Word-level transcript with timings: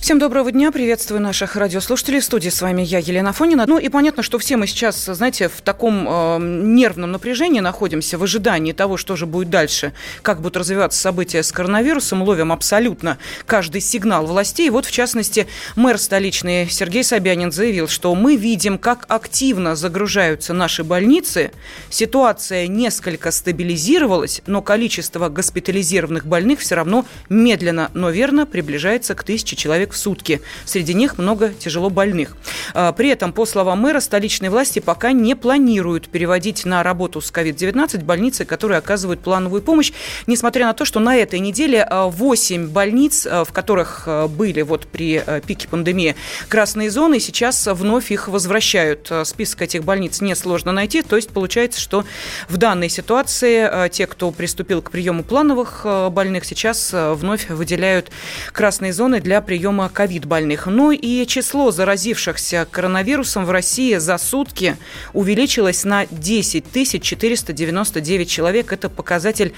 Всем 0.00 0.18
доброго 0.18 0.50
дня, 0.50 0.72
приветствую 0.72 1.20
наших 1.20 1.56
радиослушателей. 1.56 2.20
В 2.20 2.24
студии 2.24 2.48
с 2.48 2.62
вами 2.62 2.80
я, 2.80 2.98
Елена 2.98 3.34
Фонина. 3.34 3.66
Ну 3.66 3.78
и 3.78 3.90
понятно, 3.90 4.22
что 4.22 4.38
все 4.38 4.56
мы 4.56 4.66
сейчас, 4.66 5.04
знаете, 5.04 5.50
в 5.50 5.60
таком 5.60 6.08
э, 6.08 6.38
нервном 6.40 7.12
напряжении 7.12 7.60
находимся, 7.60 8.16
в 8.16 8.22
ожидании 8.22 8.72
того, 8.72 8.96
что 8.96 9.14
же 9.14 9.26
будет 9.26 9.50
дальше, 9.50 9.92
как 10.22 10.38
будут 10.38 10.56
развиваться 10.56 10.98
события 10.98 11.42
с 11.42 11.52
коронавирусом, 11.52 12.22
ловим 12.22 12.50
абсолютно 12.50 13.18
каждый 13.44 13.82
сигнал 13.82 14.24
властей. 14.24 14.68
И 14.68 14.70
вот, 14.70 14.86
в 14.86 14.90
частности, 14.90 15.46
мэр 15.76 15.98
столичный 15.98 16.68
Сергей 16.70 17.04
Собянин 17.04 17.52
заявил, 17.52 17.86
что 17.86 18.14
мы 18.14 18.36
видим, 18.36 18.78
как 18.78 19.04
активно 19.06 19.76
загружаются 19.76 20.54
наши 20.54 20.82
больницы. 20.82 21.52
Ситуация 21.90 22.66
несколько 22.68 23.30
стабилизировалась, 23.30 24.40
но 24.46 24.62
количество 24.62 25.28
госпитализированных 25.28 26.24
больных 26.24 26.60
все 26.60 26.76
равно 26.76 27.04
медленно, 27.28 27.90
но 27.92 28.08
верно 28.08 28.46
приближается 28.46 29.14
к 29.14 29.24
тысяче 29.24 29.56
человек 29.56 29.89
в 29.92 29.96
сутки. 29.96 30.40
Среди 30.64 30.94
них 30.94 31.18
много 31.18 31.50
тяжело 31.50 31.90
больных. 31.90 32.36
А, 32.74 32.92
При 32.92 33.08
этом, 33.08 33.32
по 33.32 33.46
словам 33.46 33.80
мэра, 33.80 34.00
столичные 34.00 34.50
власти 34.50 34.78
пока 34.78 35.12
не 35.12 35.34
планируют 35.34 36.08
переводить 36.08 36.64
на 36.64 36.82
работу 36.82 37.20
с 37.20 37.32
COVID-19 37.32 38.04
больницы, 38.04 38.44
которые 38.44 38.78
оказывают 38.78 39.20
плановую 39.20 39.62
помощь, 39.62 39.92
несмотря 40.26 40.66
на 40.66 40.72
то, 40.72 40.84
что 40.84 41.00
на 41.00 41.16
этой 41.16 41.38
неделе 41.40 41.86
8 41.90 42.68
больниц, 42.68 43.26
а, 43.30 43.44
в 43.44 43.52
которых 43.52 44.04
а, 44.06 44.28
были 44.28 44.62
вот 44.62 44.86
при 44.86 45.22
а, 45.24 45.40
пике 45.40 45.68
пандемии 45.68 46.16
красные 46.48 46.90
зоны, 46.90 47.20
сейчас 47.20 47.66
вновь 47.66 48.10
их 48.10 48.28
возвращают. 48.28 49.08
А, 49.10 49.24
Список 49.24 49.62
этих 49.62 49.84
больниц 49.84 50.20
несложно 50.20 50.72
найти, 50.72 51.02
то 51.02 51.16
есть 51.16 51.30
получается, 51.30 51.80
что 51.80 52.04
в 52.48 52.56
данной 52.56 52.88
ситуации 52.88 53.60
а, 53.60 53.88
те, 53.88 54.06
кто 54.06 54.30
приступил 54.30 54.82
к 54.82 54.90
приему 54.90 55.22
плановых 55.22 55.82
а, 55.84 56.10
больных, 56.10 56.44
сейчас 56.44 56.90
а, 56.92 57.14
вновь 57.14 57.48
выделяют 57.48 58.10
красные 58.52 58.92
зоны 58.92 59.20
для 59.20 59.40
приема 59.40 59.79
ковид-больных. 59.88 60.66
Ну 60.66 60.90
и 60.90 61.26
число 61.26 61.70
заразившихся 61.70 62.66
коронавирусом 62.70 63.44
в 63.44 63.50
России 63.50 63.96
за 63.96 64.18
сутки 64.18 64.76
увеличилось 65.12 65.84
на 65.84 66.06
10 66.06 67.02
499 67.02 68.30
человек. 68.30 68.72
Это 68.72 68.88
показатель 68.88 69.54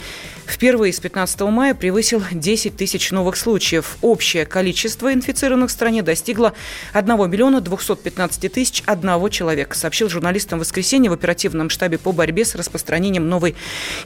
впервые 0.47 0.93
с 0.93 1.01
15 1.01 1.41
мая 1.43 1.75
превысил 1.75 2.23
10 2.31 2.77
тысяч 2.77 3.11
новых 3.11 3.37
случаев. 3.37 3.97
Общее 4.01 4.47
количество 4.47 5.13
инфицированных 5.13 5.71
в 5.71 5.73
стране 5.73 6.03
достигло 6.03 6.53
1 6.93 7.31
миллиона 7.31 7.61
215 7.61 8.53
тысяч 8.53 8.83
одного 8.87 9.29
человека, 9.29 9.77
сообщил 9.77 10.09
журналистам 10.09 10.59
в 10.59 10.63
воскресенье 10.63 11.11
в 11.11 11.15
оперативном 11.15 11.71
штабе 11.71 11.99
по 11.99 12.13
борьбе 12.13 12.45
с 12.45 12.55
распространением 12.55 13.29
новой 13.29 13.55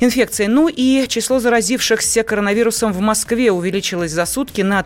инфекции. 0.00 0.46
Ну 0.46 0.68
и 0.68 1.06
число 1.08 1.38
заразившихся 1.38 2.22
коронавирусом 2.22 2.92
в 2.92 3.00
Москве 3.00 3.50
увеличилось 3.50 4.12
за 4.12 4.26
сутки 4.26 4.62
на 4.62 4.82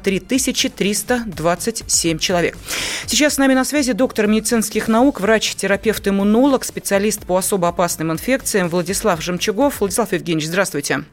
3327 1.24 2.18
человек. 2.18 2.56
Сейчас 3.06 3.34
с 3.34 3.38
нами 3.38 3.54
на 3.54 3.64
связи 3.64 3.92
доктор 3.92 4.26
медицинских 4.26 4.88
наук, 4.88 5.20
врач-терапевт-иммунолог, 5.20 6.64
специалист 6.64 7.24
по 7.24 7.36
особо 7.36 7.68
опасным 7.68 8.12
инфекциям 8.12 8.68
Владислав 8.68 9.22
Жемчугов. 9.22 9.80
Владислав 9.80 10.12
Евгеньевич, 10.12 10.48
здравствуйте. 10.48 11.04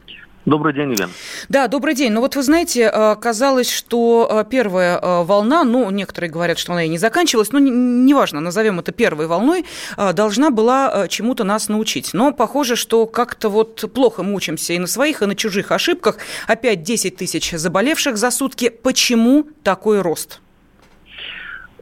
Добрый 0.48 0.72
день, 0.72 0.92
Елена. 0.92 1.10
Да, 1.50 1.68
добрый 1.68 1.94
день. 1.94 2.10
Ну 2.10 2.22
вот 2.22 2.34
вы 2.34 2.42
знаете, 2.42 2.90
э, 2.90 3.16
казалось, 3.16 3.70
что 3.70 4.26
э, 4.30 4.44
первая 4.48 4.98
э, 4.98 5.22
волна, 5.24 5.62
ну, 5.62 5.90
некоторые 5.90 6.30
говорят, 6.30 6.58
что 6.58 6.72
она 6.72 6.84
и 6.84 6.88
не 6.88 6.96
заканчивалась, 6.96 7.52
но 7.52 7.58
не- 7.58 7.70
неважно, 7.70 8.40
назовем 8.40 8.78
это 8.78 8.90
первой 8.90 9.26
волной, 9.26 9.66
должна 10.14 10.50
была 10.50 11.06
чему-то 11.08 11.44
нас 11.44 11.68
научить. 11.68 12.14
Но 12.14 12.32
похоже, 12.32 12.76
что 12.76 13.04
как-то 13.04 13.50
вот 13.50 13.92
плохо 13.92 14.22
мучимся 14.22 14.72
и 14.72 14.78
на 14.78 14.86
своих, 14.86 15.20
и 15.20 15.26
на 15.26 15.34
чужих 15.34 15.70
ошибках. 15.70 16.16
Опять 16.46 16.82
10 16.82 17.16
тысяч 17.16 17.50
заболевших 17.50 18.16
за 18.16 18.30
сутки. 18.30 18.70
Почему 18.70 19.46
такой 19.62 20.00
рост? 20.00 20.40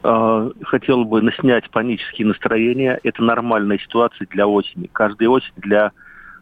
Хотел 0.01 1.05
бы 1.05 1.21
снять 1.39 1.69
панические 1.69 2.27
настроения. 2.27 2.99
Это 3.03 3.23
нормальная 3.23 3.79
ситуация 3.79 4.27
для 4.29 4.45
осени. 4.45 4.89
Каждая 4.91 5.29
осень 5.29 5.53
для 5.55 5.91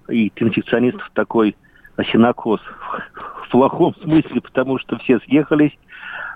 и 0.09 0.31
инфекционистов 0.35 1.09
такой 1.13 1.55
осенокос 1.97 2.61
в 3.43 3.49
плохом 3.49 3.95
смысле, 4.01 4.41
потому 4.41 4.79
что 4.79 4.97
все 4.97 5.19
съехались, 5.19 5.71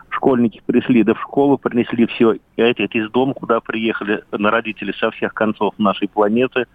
школьники 0.10 0.62
пришли 0.66 1.04
да 1.04 1.14
в 1.14 1.22
школу, 1.22 1.58
принесли 1.58 2.06
все 2.08 2.38
это 2.56 2.84
из 2.84 3.10
дома, 3.12 3.34
куда 3.34 3.60
приехали 3.60 4.24
на 4.32 4.52
родители 4.52 4.94
со 4.94 5.12
всех 5.12 5.34
концов 5.34 5.74
нашей 5.78 6.08
планеты 6.08 6.66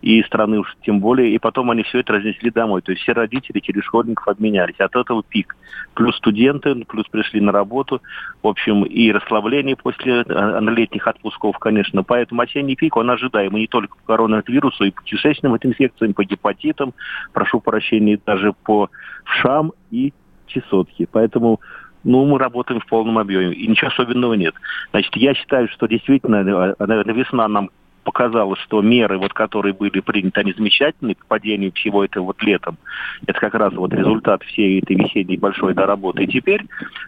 и 0.00 0.22
страны 0.22 0.60
уж 0.60 0.76
тем 0.82 1.00
более, 1.00 1.34
и 1.34 1.38
потом 1.38 1.70
они 1.70 1.82
все 1.82 2.00
это 2.00 2.14
разнесли 2.14 2.50
домой. 2.50 2.82
То 2.82 2.92
есть 2.92 3.02
все 3.02 3.12
родители 3.12 3.58
через 3.60 3.82
школьников 3.84 4.28
обменялись. 4.28 4.78
От 4.78 4.94
этого 4.94 5.22
пик. 5.22 5.56
Плюс 5.94 6.16
студенты, 6.16 6.74
плюс 6.86 7.06
пришли 7.08 7.40
на 7.40 7.50
работу. 7.50 8.00
В 8.42 8.46
общем, 8.46 8.84
и 8.84 9.10
расслабление 9.10 9.76
после 9.76 10.22
э, 10.22 10.60
летних 10.60 11.06
отпусков, 11.06 11.58
конечно. 11.58 12.04
Поэтому 12.04 12.42
осенний 12.42 12.76
пик, 12.76 12.96
он 12.96 13.10
ожидаемый 13.10 13.62
не 13.62 13.66
только 13.66 13.96
по 13.96 14.14
коронавирусу, 14.14 14.84
и 14.84 14.90
по 14.92 15.02
кишечным 15.02 15.56
инфекциям, 15.56 16.14
по 16.14 16.24
гепатитам, 16.24 16.94
прошу 17.32 17.60
прощения, 17.60 18.20
даже 18.24 18.52
по 18.52 18.90
вшам 19.24 19.72
и 19.90 20.12
чесотке. 20.46 21.08
Поэтому 21.10 21.60
ну, 22.04 22.24
мы 22.24 22.38
работаем 22.38 22.80
в 22.80 22.86
полном 22.86 23.18
объеме, 23.18 23.52
и 23.52 23.66
ничего 23.66 23.88
особенного 23.88 24.34
нет. 24.34 24.54
Значит, 24.90 25.14
я 25.16 25.34
считаю, 25.34 25.68
что 25.68 25.86
действительно, 25.86 26.36
э, 26.36 26.74
наверное, 26.78 27.14
весна 27.14 27.48
нам 27.48 27.70
показало, 28.08 28.56
что 28.56 28.80
меры, 28.80 29.18
вот, 29.18 29.34
которые 29.34 29.74
были 29.74 30.00
приняты, 30.00 30.40
они 30.40 30.54
замечательные 30.54 31.14
по 31.14 31.26
падению 31.26 31.72
всего 31.72 32.02
этого 32.02 32.24
вот 32.24 32.42
летом. 32.42 32.78
Это 33.26 33.38
как 33.38 33.52
раз 33.52 33.74
вот 33.74 33.92
результат 33.92 34.42
всей 34.44 34.80
этой 34.80 34.96
весенней 34.96 35.36
большой 35.36 35.74
доработы. 35.74 36.24
И 36.24 36.26
теперь 36.26 36.64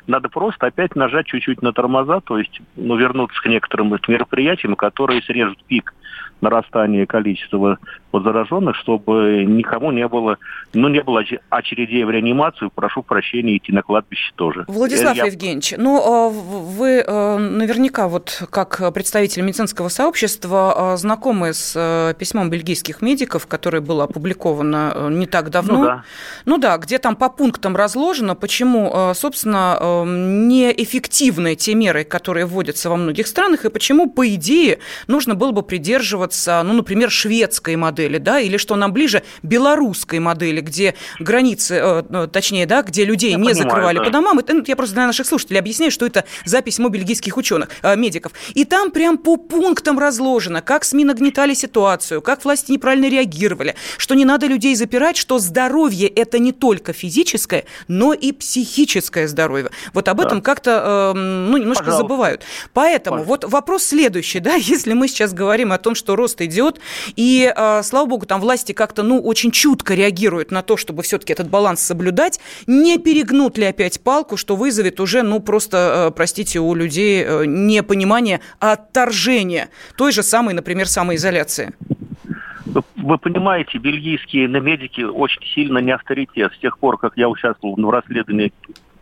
надо 0.07 0.29
просто 0.29 0.67
опять 0.67 0.95
нажать 0.97 1.25
чуть-чуть 1.25 1.63
на 1.63 1.73
тормоза, 1.73 2.21
то 2.21 2.37
есть 2.37 2.61
ну, 2.77 2.97
вернуться 2.97 3.41
к 3.41 3.47
некоторым 3.47 3.89
мероприятиям, 4.09 4.77
которые 4.77 5.23
срежут 5.23 5.65
пик 5.65 5.95
нарастания 6.41 7.05
количества 7.07 7.79
вот 8.13 8.25
зараженных, 8.25 8.75
чтобы 8.77 9.45
никому 9.47 9.93
не 9.93 10.09
было, 10.09 10.39
ну, 10.73 10.89
не 10.89 11.03
было 11.03 11.23
оч- 11.23 11.39
очередей 11.51 12.03
в 12.05 12.11
реанимацию, 12.11 12.71
прошу 12.75 13.03
прощения, 13.03 13.57
идти 13.59 13.73
на 13.73 13.83
кладбище 13.83 14.33
тоже. 14.37 14.65
Владислав 14.67 15.15
Я- 15.17 15.27
Евгеньевич, 15.27 15.75
ну, 15.77 16.31
в- 16.31 16.77
вы 16.77 17.05
э, 17.07 17.37
наверняка, 17.37 18.09
вот 18.09 18.43
как 18.51 18.81
представитель 18.95 19.43
медицинского 19.43 19.89
сообщества, 19.89 20.95
э, 20.95 20.97
знакомы 20.97 21.53
с 21.53 21.75
э, 21.77 22.15
письмом 22.19 22.49
бельгийских 22.51 23.03
медиков, 23.03 23.47
которое 23.47 23.81
было 23.81 24.05
опубликовано 24.05 24.93
э, 24.95 25.09
не 25.13 25.27
так 25.27 25.51
давно. 25.51 25.79
Ну 25.79 25.85
да. 25.85 26.05
Ну 26.47 26.59
да, 26.59 26.79
где 26.79 26.99
там 26.99 27.17
по 27.17 27.29
пунктам 27.29 27.77
разложено, 27.77 28.35
почему, 28.35 29.13
собственно, 29.15 29.79
неэффективны 30.07 31.55
те 31.55 31.75
меры, 31.75 32.05
которые 32.05 32.47
вводятся 32.47 32.91
во 32.91 32.97
многих 32.97 33.27
странах, 33.27 33.65
и 33.65 33.71
почему, 33.71 34.11
по 34.11 34.27
идее, 34.35 34.79
нужно 35.07 35.35
было 35.35 35.53
бы 35.53 35.63
придерживаться, 35.63 36.00
ну, 36.63 36.73
например, 36.73 37.11
шведской 37.11 37.77
модели, 37.77 38.19
да, 38.19 38.41
или 38.41 38.57
что 38.57 38.77
нам 38.77 38.93
ближе, 38.93 39.23
белорусской 39.43 40.19
модели, 40.19 40.61
где 40.61 40.95
границы, 41.19 41.75
э, 41.75 42.03
э, 42.09 42.29
точнее, 42.33 42.67
да, 42.67 42.83
где 42.83 43.05
людей 43.05 43.31
Я 43.33 43.37
не 43.37 43.45
понимаю, 43.45 43.69
закрывали 43.69 43.99
да. 43.99 44.05
по 44.05 44.11
домам. 44.11 44.39
Это, 44.39 44.55
ну, 44.55 44.63
я 44.67 44.77
просто 44.77 44.95
для 44.95 45.07
наших 45.07 45.27
слушателей 45.27 45.59
объясняю, 45.61 45.91
что 45.91 46.07
это 46.07 46.25
за 46.45 46.63
письмо 46.63 46.89
бельгийских 46.89 47.37
ученых, 47.37 47.69
э, 47.83 47.97
медиков. 47.97 48.33
И 48.55 48.65
там 48.65 48.91
прям 48.91 49.19
по 49.19 49.37
пунктам 49.37 49.99
разложено, 49.99 50.63
как 50.63 50.85
СМИ 50.85 51.05
нагнетали 51.05 51.55
ситуацию, 51.55 52.23
как 52.23 52.45
власти 52.45 52.73
неправильно 52.73 53.09
реагировали, 53.09 53.75
что 53.99 54.15
не 54.15 54.25
надо 54.25 54.47
людей 54.47 54.75
запирать, 54.75 55.17
что 55.17 55.39
здоровье– 55.39 56.09
это 56.09 56.39
не 56.39 56.53
только 56.53 56.93
физическое, 56.93 57.65
но 57.89 58.13
и 58.13 58.33
психическое 58.33 59.29
здоровье. 59.29 59.71
Вот 59.93 60.09
об 60.09 60.19
Да. 60.19 60.25
этом 60.27 60.43
как-то, 60.43 61.13
эм, 61.15 61.51
ну, 61.51 61.57
немножко 61.57 61.85
Пожалуйста. 61.85 62.03
забывают. 62.03 62.43
Поэтому 62.73 63.19
Пожалуйста. 63.19 63.47
вот 63.47 63.53
вопрос 63.53 63.85
следующий, 63.85 64.41
да, 64.41 64.55
если 64.57 64.93
мы 64.93 65.09
сейчас 65.09 65.33
говорим 65.33 65.73
о 65.73 65.79
том, 65.79 65.90
что 65.95 66.17
рост 66.17 66.41
идет, 66.41 66.81
и, 67.17 67.53
э, 67.55 67.83
слава 67.83 68.07
богу, 68.07 68.27
там 68.27 68.41
власти 68.41 68.73
как-то, 68.73 69.03
ну, 69.03 69.21
очень 69.21 69.51
чутко 69.51 69.95
реагируют 69.95 70.51
на 70.51 70.63
то, 70.63 70.77
чтобы 70.77 71.03
все-таки 71.03 71.33
этот 71.33 71.49
баланс 71.49 71.81
соблюдать, 71.81 72.41
не 72.67 72.99
перегнут 72.99 73.59
ли 73.59 73.65
опять 73.65 74.01
палку, 74.01 74.37
что 74.37 74.57
вызовет 74.57 75.01
уже, 75.01 75.23
ну, 75.23 75.41
просто, 75.41 76.09
э, 76.09 76.15
простите, 76.15 76.61
у 76.61 76.75
людей 76.75 77.25
э, 77.25 77.45
не 77.47 77.83
понимание, 77.83 78.41
а 78.59 78.73
отторжение 78.73 79.69
той 79.97 80.13
же 80.13 80.23
самой, 80.23 80.55
например, 80.55 80.89
самоизоляции. 80.89 81.73
Вы, 82.67 82.83
вы 82.97 83.19
понимаете, 83.19 83.79
бельгийские 83.79 84.47
медики 84.47 85.03
очень 85.03 85.43
сильно 85.55 85.79
не 85.79 85.91
авторитет. 85.91 86.53
С 86.55 86.59
тех 86.59 86.79
пор, 86.79 86.99
как 86.99 87.17
я 87.17 87.29
участвовал 87.29 87.75
в 87.77 87.91
расследовании 87.91 88.53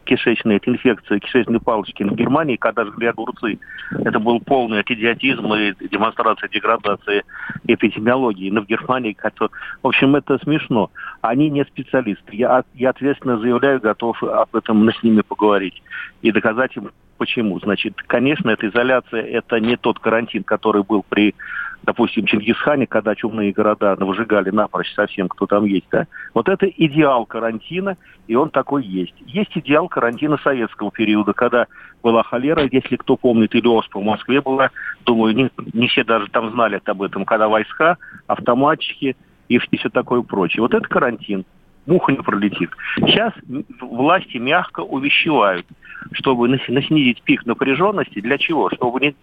кишечной, 0.08 0.56
этой 0.56 0.74
инфекции 0.74 1.18
кишечной 1.18 1.60
палочки 1.60 2.02
в 2.02 2.14
Германии, 2.14 2.56
когда 2.56 2.84
жгли 2.84 3.08
огурцы. 3.08 3.58
Это 3.90 4.18
был 4.18 4.40
полный 4.40 4.80
идиотизм 4.80 5.52
и 5.54 5.74
демонстрация 5.88 6.48
деградации 6.48 7.24
эпидемиологии. 7.66 8.50
Но 8.50 8.62
в 8.62 8.66
Германии, 8.66 9.16
это, 9.22 9.48
в 9.82 9.86
общем, 9.86 10.16
это 10.16 10.38
смешно. 10.38 10.90
Они 11.20 11.50
не 11.50 11.64
специалисты. 11.64 12.36
Я, 12.36 12.64
я 12.74 12.90
ответственно 12.90 13.38
заявляю, 13.38 13.80
готов 13.80 14.22
об 14.22 14.56
этом 14.56 14.90
с 14.90 15.02
ними 15.02 15.20
поговорить 15.20 15.82
и 16.22 16.32
доказать 16.32 16.76
им, 16.76 16.90
почему. 17.18 17.60
Значит, 17.60 17.94
конечно, 18.06 18.50
эта 18.50 18.68
изоляция, 18.68 19.22
это 19.22 19.60
не 19.60 19.76
тот 19.76 19.98
карантин, 19.98 20.44
который 20.44 20.82
был 20.82 21.04
при 21.06 21.34
допустим, 21.82 22.26
Чингисхане, 22.26 22.86
когда 22.86 23.14
чумные 23.14 23.52
города 23.52 23.96
выжигали 23.96 24.50
напрочь 24.50 24.92
совсем, 24.94 25.28
кто 25.28 25.46
там 25.46 25.64
есть, 25.64 25.86
да, 25.90 26.06
вот 26.34 26.48
это 26.48 26.66
идеал 26.66 27.24
карантина, 27.24 27.96
и 28.26 28.34
он 28.34 28.50
такой 28.50 28.84
есть. 28.84 29.14
Есть 29.26 29.56
идеал 29.56 29.88
карантина 29.88 30.38
советского 30.38 30.90
периода, 30.90 31.32
когда 31.32 31.66
была 32.02 32.22
холера, 32.22 32.68
если 32.70 32.96
кто 32.96 33.16
помнит, 33.16 33.54
или 33.54 33.66
оспа 33.66 34.00
в 34.00 34.04
Москве 34.04 34.40
была, 34.40 34.70
думаю, 35.06 35.34
не, 35.34 35.50
не 35.72 35.88
все 35.88 36.04
даже 36.04 36.26
там 36.28 36.50
знали 36.50 36.80
об 36.84 37.02
этом, 37.02 37.24
когда 37.24 37.48
войска, 37.48 37.96
автоматчики 38.26 39.16
и 39.48 39.58
все 39.58 39.88
такое 39.88 40.22
прочее. 40.22 40.62
Вот 40.62 40.74
это 40.74 40.86
карантин 40.88 41.44
муха 41.88 42.12
не 42.12 42.18
пролетит. 42.18 42.70
Сейчас 42.98 43.32
власти 43.80 44.36
мягко 44.36 44.80
увещевают, 44.80 45.66
чтобы 46.12 46.48
снизить 46.82 47.22
пик 47.22 47.46
напряженности. 47.46 48.20
Для 48.20 48.38
чего? 48.38 48.70
Чтобы, 48.70 49.00
не, 49.00 49.14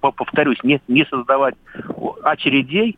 повторюсь, 0.00 0.62
не, 0.62 0.80
не 0.88 1.04
создавать 1.04 1.56
очередей 2.22 2.96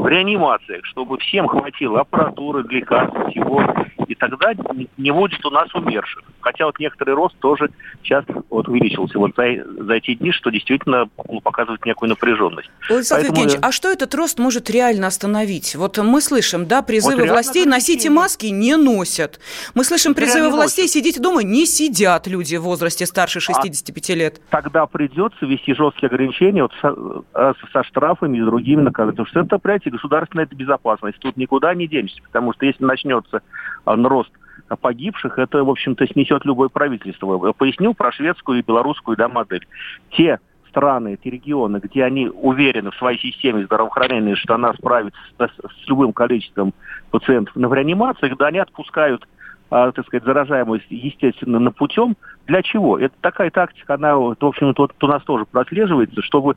в 0.00 0.06
реанимациях, 0.06 0.84
чтобы 0.86 1.18
всем 1.18 1.46
хватило 1.48 2.00
аппаратуры, 2.00 2.64
лекарств, 2.68 3.16
всего. 3.30 3.62
И 4.06 4.14
тогда 4.14 4.52
не 4.96 5.10
будет 5.12 5.44
у 5.44 5.50
нас 5.50 5.72
умерших. 5.74 6.24
Хотя 6.40 6.66
вот 6.66 6.78
некоторый 6.78 7.14
рост 7.14 7.36
тоже 7.38 7.70
сейчас 8.02 8.24
вот 8.48 8.66
увеличился 8.68 9.18
вот 9.18 9.32
за, 9.36 9.44
за 9.84 9.94
эти 9.94 10.14
дни, 10.14 10.32
что 10.32 10.50
действительно 10.50 11.08
ну, 11.28 11.40
показывает 11.40 11.84
некую 11.84 12.08
напряженность. 12.08 12.70
Владислав 12.88 13.20
Поэтому... 13.20 13.38
Евгеньевич, 13.38 13.60
а 13.62 13.72
что 13.72 13.88
этот 13.88 14.14
рост 14.14 14.38
может 14.38 14.70
реально 14.70 15.06
остановить? 15.06 15.76
Вот 15.76 15.98
мы 15.98 16.20
слышим, 16.20 16.66
да, 16.66 16.82
призывы 16.82 17.22
вот 17.22 17.30
властей 17.30 17.66
носите 17.66 18.10
маски 18.10 18.46
не 18.46 18.76
носят. 18.76 19.38
Мы 19.74 19.84
слышим 19.84 20.14
призывы 20.14 20.50
властей 20.50 20.84
носят. 20.84 20.94
сидите 20.94 21.20
дома 21.20 21.42
не 21.42 21.66
сидят 21.66 22.26
люди 22.26 22.56
в 22.56 22.62
возрасте 22.62 23.06
старше 23.06 23.40
65 23.40 24.10
а 24.10 24.14
лет. 24.14 24.40
Тогда 24.50 24.86
придется 24.86 25.46
ввести 25.46 25.74
жесткие 25.74 26.08
ограничения 26.08 26.62
вот 26.62 26.72
со, 26.80 26.94
э, 27.34 27.52
со 27.72 27.84
штрафами 27.84 28.38
и 28.38 28.40
другими 28.40 28.82
наказаниями. 28.82 29.16
Потому 29.16 29.26
что 29.28 29.40
это, 29.40 29.58
понимаете, 29.70 29.90
государственная 29.90 30.46
безопасность. 30.46 31.18
Тут 31.20 31.36
никуда 31.36 31.74
не 31.74 31.86
денешься, 31.86 32.20
потому 32.22 32.52
что 32.52 32.66
если 32.66 32.84
начнется 32.84 33.42
а, 33.84 33.94
рост 33.96 34.32
погибших, 34.80 35.38
это, 35.38 35.62
в 35.64 35.70
общем-то, 35.70 36.06
снесет 36.08 36.44
любое 36.44 36.68
правительство. 36.68 37.46
Я 37.46 37.52
пояснил 37.52 37.94
про 37.94 38.12
шведскую 38.12 38.58
и 38.58 38.62
белорусскую 38.62 39.16
да, 39.16 39.28
модель. 39.28 39.66
Те 40.10 40.38
страны, 40.68 41.14
эти 41.20 41.32
регионы, 41.32 41.80
где 41.82 42.04
они 42.04 42.28
уверены 42.28 42.90
в 42.90 42.96
своей 42.96 43.18
системе 43.18 43.64
здравоохранения, 43.64 44.36
что 44.36 44.54
она 44.54 44.72
справится 44.74 45.18
с, 45.38 45.48
с 45.48 45.88
любым 45.88 46.12
количеством 46.12 46.72
пациентов 47.10 47.54
на 47.56 47.72
реанимациях, 47.72 48.36
да, 48.36 48.48
они 48.48 48.58
отпускают 48.58 49.26
а, 49.70 49.92
так 49.92 50.06
сказать, 50.06 50.24
заражаемость 50.24 50.86
естественным 50.90 51.72
путем. 51.72 52.16
Для 52.46 52.62
чего? 52.62 52.98
Это 52.98 53.14
такая 53.20 53.50
тактика, 53.50 53.94
она, 53.94 54.16
в 54.16 54.36
общем, 54.40 54.74
тут 54.74 54.92
у 55.00 55.06
нас 55.06 55.22
тоже 55.22 55.46
прослеживается, 55.46 56.20
чтобы 56.22 56.56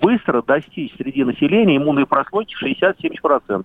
быстро 0.00 0.42
достичь 0.42 0.94
среди 0.96 1.24
населения 1.24 1.76
иммунной 1.76 2.06
прослойки 2.06 2.54
60-70%. 2.62 3.64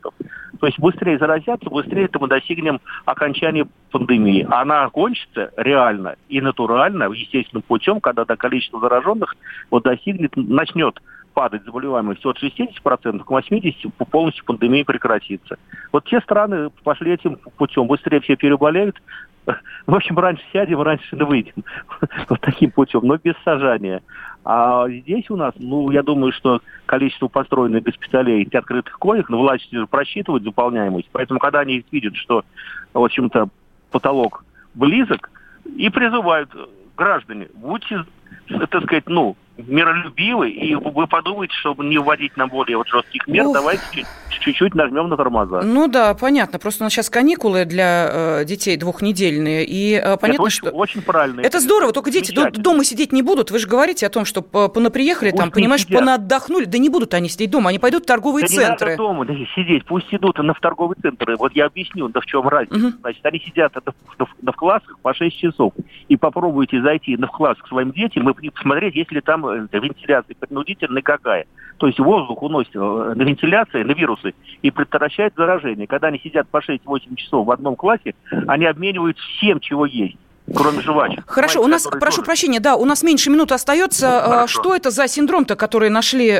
То 0.60 0.66
есть 0.66 0.80
быстрее 0.80 1.20
заразятся, 1.20 1.70
быстрее 1.70 2.06
это 2.06 2.18
мы 2.20 2.28
достигнем 2.28 2.82
окончания 3.06 3.68
пандемии. 3.92 4.48
Она 4.50 4.90
кончится 4.90 5.52
реально 5.56 6.16
и 6.30 6.42
натурально, 6.42 7.04
естественным 7.04 7.62
путем, 7.62 8.02
когда 8.02 8.26
до 8.26 8.36
количества 8.36 8.80
зараженных 8.80 9.36
вот 9.70 9.84
достигнет, 9.84 10.36
начнет 10.36 11.00
падать 11.38 11.64
заболеваемость 11.66 12.26
от 12.26 12.42
60% 12.42 12.74
к 13.24 13.30
80% 13.30 13.92
полностью 14.10 14.44
пандемия 14.44 14.84
прекратится. 14.84 15.58
Вот 15.92 16.06
те 16.06 16.20
страны 16.22 16.72
пошли 16.84 17.14
этим 17.14 17.38
путем, 17.58 17.86
быстрее 17.86 18.22
все 18.22 18.36
переболеют. 18.36 19.00
В 19.86 19.94
общем, 19.94 20.18
раньше 20.18 20.44
сядем, 20.52 20.82
раньше 20.82 21.16
выйдем. 21.16 21.64
Вот 22.28 22.42
таким 22.42 22.72
путем, 22.72 23.02
но 23.04 23.18
без 23.18 23.36
сажания. 23.46 24.02
А 24.46 24.90
здесь 24.90 25.30
у 25.30 25.36
нас, 25.36 25.54
ну, 25.60 25.92
я 25.92 26.02
думаю, 26.02 26.32
что 26.32 26.60
количество 26.88 27.28
построенных 27.28 27.84
госпиталей 27.84 28.42
и 28.42 28.58
открытых 28.58 28.98
коек, 28.98 29.30
ну, 29.30 29.38
власти 29.38 29.76
же 29.76 29.86
просчитывают 29.86 30.44
заполняемость. 30.44 31.10
Поэтому, 31.12 31.40
когда 31.40 31.60
они 31.60 31.86
видят, 31.92 32.16
что, 32.16 32.46
в 32.96 33.04
общем-то, 33.04 33.50
потолок 33.92 34.44
близок, 34.74 35.30
и 35.66 35.88
призывают 35.92 36.50
граждане, 36.96 37.50
будьте, 37.54 38.06
так 38.48 38.86
сказать, 38.86 39.04
ну, 39.06 39.38
миролюбивый, 39.58 40.52
и 40.52 40.76
вы 40.76 41.08
подумаете, 41.08 41.54
чтобы 41.56 41.86
не 41.86 41.98
вводить 41.98 42.38
на 42.38 42.48
более 42.48 42.78
вот 42.78 42.88
жестких 42.88 43.28
мер, 43.28 43.48
Ух. 43.48 43.54
давайте 43.54 44.06
чуть-чуть 44.40 44.76
нажмем 44.76 45.10
на 45.10 45.18
тормоза. 45.18 45.62
Ну 45.62 45.88
да, 45.88 46.14
понятно. 46.14 46.60
Просто 46.60 46.84
у 46.84 46.86
нас 46.86 46.94
сейчас 46.94 47.10
каникулы 47.10 47.66
для 47.66 48.10
э, 48.42 48.46
детей 48.46 48.78
двухнедельные, 48.78 49.66
и 49.66 49.94
э, 49.94 50.18
понятно, 50.18 50.34
это 50.34 50.42
очень, 50.44 50.58
что... 50.58 50.70
очень 50.70 51.02
правильно. 51.02 51.42
Это 51.42 51.60
здорово, 51.60 51.92
только 51.92 52.12
дети 52.12 52.32
дома 52.32 52.84
сидеть 52.84 53.12
не 53.12 53.22
будут. 53.22 53.52
Вы 53.52 53.60
же 53.60 53.68
говорите 53.68 54.06
о 54.06 54.10
том, 54.10 54.26
что 54.26 54.42
понаприехали 54.42 55.32
там, 55.32 55.52
понимаешь, 55.52 55.82
сидят. 55.82 56.00
понаотдохнули. 56.00 56.66
Да 56.66 56.78
не 56.78 56.90
будут 56.90 57.14
они 57.14 57.30
сидеть 57.30 57.52
дома, 57.52 57.70
они 57.70 57.80
пойдут 57.80 58.04
в 58.04 58.06
торговые 58.06 58.44
да 58.44 58.48
центры. 58.48 58.92
Не 58.92 58.98
надо 58.98 58.98
дома 58.98 59.26
да, 59.26 59.34
сидеть, 59.56 59.86
пусть 59.86 60.14
идут 60.14 60.38
на 60.38 60.54
в 60.54 60.60
торговые 60.60 60.98
центры. 61.02 61.36
Вот 61.36 61.54
я 61.54 61.66
объясню, 61.66 62.08
да 62.10 62.20
в 62.20 62.26
чем 62.26 62.48
разница. 62.48 62.88
Угу. 62.88 62.98
Значит, 63.02 63.26
они 63.26 63.40
сидят 63.40 63.74
на, 63.76 63.82
на, 64.20 64.28
на 64.42 64.52
в 64.52 64.56
классах 64.56 65.00
по 65.00 65.14
6 65.14 65.38
часов, 65.38 65.74
и 66.08 66.16
попробуйте 66.16 66.82
зайти 66.82 67.18
на 67.18 67.28
в 67.28 67.32
класс 67.32 67.58
к 67.58 67.68
своим 67.68 67.92
детям 67.92 68.30
и 68.30 68.50
посмотреть, 68.50 68.96
есть 68.96 69.12
ли 69.12 69.22
там 69.22 69.47
вентиляции 69.72 70.34
принудительной 70.34 71.02
какая? 71.02 71.46
То 71.78 71.88
есть 71.88 72.00
воздух 72.00 72.42
уносит 72.42 72.76
э, 72.76 72.80
на 72.80 73.22
вентиляции, 73.22 73.84
на 73.84 73.92
вирусы 73.92 74.34
и 74.62 74.72
предотвращает 74.72 75.34
заражение. 75.36 75.88
Когда 75.88 76.08
они 76.08 76.20
сидят 76.20 76.48
по 76.50 76.58
6-8 76.58 77.16
часов 77.16 77.46
в 77.46 77.52
одном 77.52 77.76
классе, 77.76 78.16
они 78.48 78.66
обмениваются 78.66 79.24
всем, 79.38 79.60
чего 79.60 79.86
есть 79.86 80.18
кроме 80.56 80.82
жвачек. 80.82 81.24
Хорошо, 81.28 81.62
у 81.62 81.68
нас, 81.68 81.84
прошу 81.84 82.18
тоже... 82.18 82.24
прощения, 82.24 82.60
да, 82.60 82.76
у 82.76 82.86
нас 82.86 83.04
меньше 83.04 83.30
минуты 83.30 83.54
остается. 83.54 84.08
Ну, 84.08 84.30
хорошо. 84.30 84.62
Что 84.62 84.76
это 84.76 84.92
за 84.92 85.08
синдром-то, 85.08 85.56
который 85.56 85.90
нашли 85.90 86.30
э, 86.30 86.40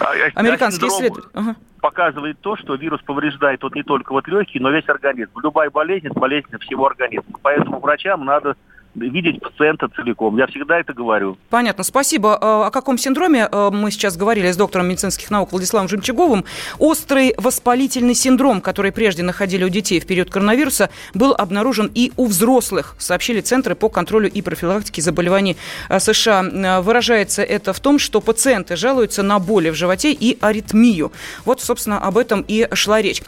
а, 0.00 0.12
американские 0.34 0.88
исследователи? 0.88 1.30
Ага. 1.32 1.56
Показывает 1.80 2.38
то, 2.40 2.56
что 2.56 2.74
вирус 2.74 3.00
повреждает 3.02 3.62
вот 3.62 3.74
не 3.74 3.82
только 3.82 4.12
вот 4.12 4.26
легкие, 4.28 4.62
но 4.62 4.70
весь 4.70 4.88
организм. 4.88 5.30
Любая 5.42 5.70
болезнь– 5.70 6.08
болезнь 6.14 6.48
всего 6.60 6.86
организма. 6.86 7.38
Поэтому 7.42 7.80
врачам 7.80 8.24
надо 8.24 8.56
видеть 8.94 9.40
пациента 9.40 9.88
целиком. 9.88 10.36
Я 10.36 10.46
всегда 10.46 10.78
это 10.78 10.92
говорю. 10.92 11.36
Понятно, 11.50 11.84
спасибо. 11.84 12.38
А, 12.40 12.66
о 12.66 12.70
каком 12.70 12.98
синдроме 12.98 13.48
э, 13.50 13.70
мы 13.72 13.90
сейчас 13.90 14.16
говорили 14.16 14.50
с 14.50 14.56
доктором 14.56 14.88
медицинских 14.88 15.30
наук 15.30 15.52
Владиславом 15.52 15.88
Жемчуговым? 15.88 16.44
Острый 16.78 17.34
воспалительный 17.36 18.14
синдром, 18.14 18.60
который 18.60 18.92
прежде 18.92 19.22
находили 19.22 19.64
у 19.64 19.68
детей 19.68 20.00
в 20.00 20.06
период 20.06 20.30
коронавируса, 20.30 20.90
был 21.14 21.34
обнаружен 21.36 21.90
и 21.94 22.12
у 22.16 22.26
взрослых, 22.26 22.94
сообщили 22.98 23.40
Центры 23.40 23.74
по 23.74 23.88
контролю 23.88 24.30
и 24.30 24.42
профилактике 24.42 25.02
заболеваний 25.02 25.56
э, 25.88 25.98
США. 25.98 26.42
Э, 26.42 26.80
выражается 26.80 27.42
это 27.42 27.72
в 27.72 27.80
том, 27.80 27.98
что 27.98 28.20
пациенты 28.20 28.76
жалуются 28.76 29.22
на 29.22 29.38
боли 29.38 29.70
в 29.70 29.74
животе 29.74 30.12
и 30.12 30.38
аритмию. 30.40 31.12
Вот, 31.44 31.60
собственно, 31.60 31.98
об 31.98 32.16
этом 32.18 32.44
и 32.46 32.68
шла 32.72 33.02
речь. 33.02 33.22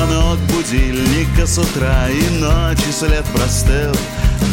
Звонок 0.00 0.38
будильника 0.48 1.46
с 1.46 1.58
утра 1.58 2.08
и 2.08 2.38
ночи 2.38 2.90
след 2.90 3.24
простыл. 3.34 3.94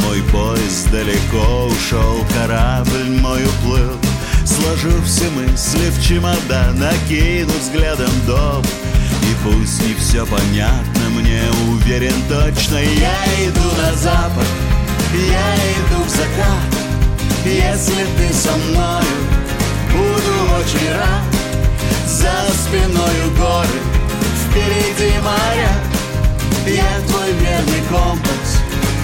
Мой 0.04 0.22
поезд 0.24 0.92
далеко 0.92 1.68
ушел, 1.68 2.26
корабль 2.34 3.18
мой 3.22 3.46
уплыл. 3.46 3.96
Сложу 4.46 5.02
все 5.06 5.30
мысли 5.30 5.90
в 5.90 6.04
чемодан, 6.04 6.78
накину 6.78 7.54
взглядом 7.62 8.12
дом. 8.26 8.62
И 9.24 9.36
пусть 9.42 9.82
не 9.88 9.94
все 9.94 10.26
понятно, 10.26 11.10
мне 11.12 11.42
уверен 11.70 12.16
точно. 12.28 12.80
Я 12.80 13.48
иду 13.48 13.70
на 13.82 13.96
запад, 13.96 14.48
я 15.14 15.56
иду 15.78 16.04
в 16.04 16.10
закат. 16.10 16.76
Если 17.46 18.06
ты 18.18 18.34
со 18.34 18.52
мною, 18.52 19.06
буду 19.94 20.56
очень 20.60 20.92
рад. 20.92 21.24
За 22.06 22.54
спиною 22.54 23.32
горы 23.38 23.77
впереди 24.98 25.20
моя 25.20 25.70
Я 26.66 27.00
твой 27.08 27.32
верный 27.34 27.82
компас. 27.90 28.62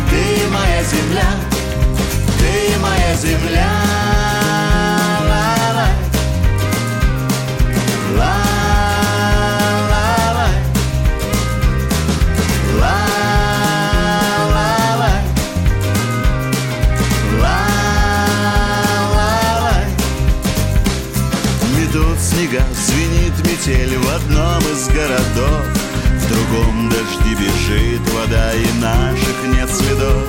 Ты 0.09 0.47
моя 0.50 0.83
земля 0.83 1.31
Ты 2.39 2.79
моя 2.79 3.15
земля. 3.15 3.71
Ла-лай 8.17 10.53
Ла-лай 12.79 15.21
Ла-лай 17.41 19.88
Метут 21.77 22.19
снега, 22.19 22.63
звенит 22.75 23.35
метель 23.45 23.97
в 23.97 24.07
одном 24.15 24.59
из 24.59 24.88
городов 24.89 25.62
другом 26.33 26.89
дожди 26.89 27.35
бежит 27.35 28.01
вода 28.13 28.53
и 28.53 28.79
наших 28.79 29.55
нет 29.55 29.69
следов. 29.69 30.23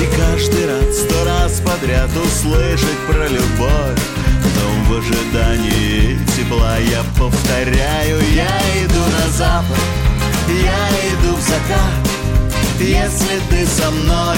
И 0.00 0.16
каждый 0.16 0.66
раз, 0.66 0.98
сто 0.98 1.24
раз 1.24 1.60
подряд 1.60 2.10
услышать 2.16 2.98
про 3.08 3.26
любовь 3.28 4.00
Потом 4.42 4.84
в 4.84 4.98
ожидании 4.98 6.18
тепла 6.36 6.76
я 6.78 7.02
повторяю. 7.18 8.18
Я 8.34 8.84
иду 8.84 9.00
на 9.00 9.30
запад, 9.30 9.78
я 10.48 10.88
иду 11.10 11.36
в 11.36 11.40
закат. 11.40 12.02
Если 12.78 13.40
ты 13.50 13.66
со 13.66 13.90
мной, 13.90 14.36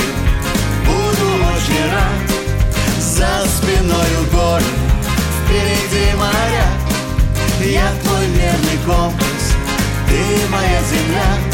буду 0.85 1.27
очень 1.57 1.91
рад. 1.91 2.31
За 3.01 3.47
спиной 3.49 4.07
горы, 4.33 4.65
впереди 5.45 6.15
моря. 6.17 6.69
Я 7.61 7.91
твой 8.03 8.27
верный 8.27 8.79
компас, 8.85 9.34
ты 10.15 10.49
моя 10.49 10.81
земля 10.83 11.54